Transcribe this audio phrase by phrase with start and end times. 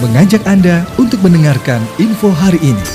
[0.00, 2.86] mengajak Anda untuk mendengarkan info hari ini.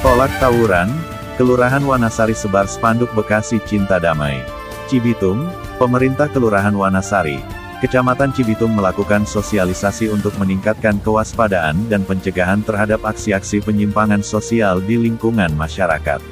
[0.00, 0.88] Tolak tawuran,
[1.36, 4.40] Kelurahan Wanasari sebar spanduk Bekasi Cinta Damai.
[4.88, 5.44] Cibitung,
[5.76, 7.44] pemerintah Kelurahan Wanasari,
[7.84, 15.52] Kecamatan Cibitung melakukan sosialisasi untuk meningkatkan kewaspadaan dan pencegahan terhadap aksi-aksi penyimpangan sosial di lingkungan
[15.52, 16.24] masyarakat.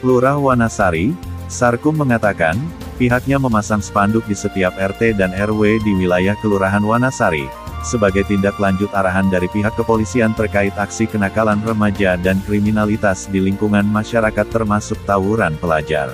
[0.00, 1.12] Lurah Wanasari,
[1.52, 2.56] Sarkum mengatakan,
[2.96, 7.44] pihaknya memasang spanduk di setiap RT dan RW di wilayah Kelurahan Wanasari,
[7.82, 13.84] sebagai tindak lanjut arahan dari pihak kepolisian terkait aksi kenakalan remaja dan kriminalitas di lingkungan
[13.88, 16.12] masyarakat termasuk tawuran pelajar.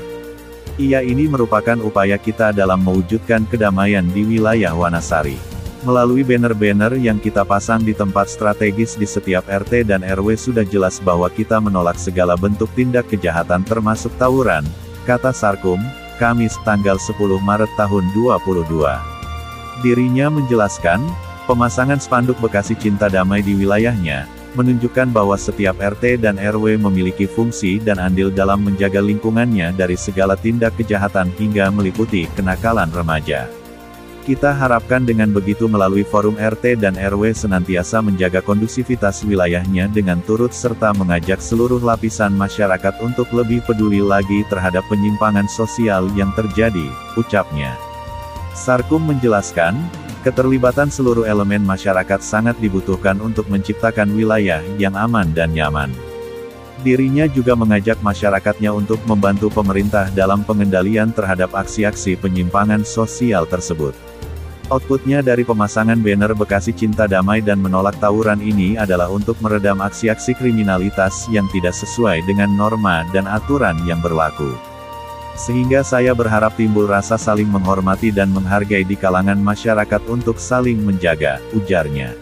[0.76, 5.40] Ia ini merupakan upaya kita dalam mewujudkan kedamaian di wilayah Wanasari.
[5.86, 10.98] Melalui banner-banner yang kita pasang di tempat strategis di setiap RT dan RW sudah jelas
[10.98, 14.66] bahwa kita menolak segala bentuk tindak kejahatan termasuk tawuran,
[15.06, 15.78] kata Sarkum,
[16.18, 18.66] Kamis tanggal 10 Maret tahun 2022.
[19.84, 21.04] Dirinya menjelaskan,
[21.46, 24.26] pemasangan spanduk Bekasi Cinta Damai di wilayahnya,
[24.58, 30.34] menunjukkan bahwa setiap RT dan RW memiliki fungsi dan andil dalam menjaga lingkungannya dari segala
[30.34, 33.46] tindak kejahatan hingga meliputi kenakalan remaja.
[34.26, 40.50] Kita harapkan dengan begitu melalui forum RT dan RW senantiasa menjaga kondusivitas wilayahnya dengan turut
[40.50, 47.78] serta mengajak seluruh lapisan masyarakat untuk lebih peduli lagi terhadap penyimpangan sosial yang terjadi, ucapnya.
[48.50, 49.78] Sarkum menjelaskan,
[50.26, 55.94] Keterlibatan seluruh elemen masyarakat sangat dibutuhkan untuk menciptakan wilayah yang aman dan nyaman.
[56.82, 63.94] Dirinya juga mengajak masyarakatnya untuk membantu pemerintah dalam pengendalian terhadap aksi-aksi penyimpangan sosial tersebut.
[64.66, 70.34] Outputnya dari pemasangan banner Bekasi Cinta Damai dan menolak tawuran ini adalah untuk meredam aksi-aksi
[70.34, 74.58] kriminalitas yang tidak sesuai dengan norma dan aturan yang berlaku.
[75.36, 81.38] Sehingga saya berharap timbul rasa saling menghormati dan menghargai di kalangan masyarakat untuk saling menjaga,
[81.52, 82.16] ujarnya.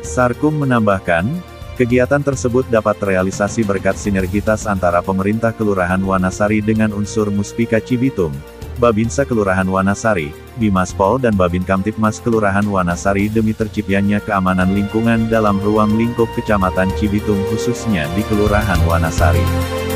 [0.00, 1.28] Sarkum menambahkan,
[1.76, 8.32] kegiatan tersebut dapat terrealisasi berkat sinergitas antara pemerintah Kelurahan Wanasari dengan unsur Muspika Cibitung,
[8.80, 15.98] Babinsa Kelurahan Wanasari, Bimaspol dan Babin Kamtipmas Kelurahan Wanasari demi terciptanya keamanan lingkungan dalam ruang
[16.00, 19.87] lingkup Kecamatan Cibitung khususnya di Kelurahan Wanasari.